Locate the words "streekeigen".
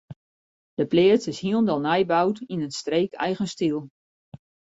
2.79-3.47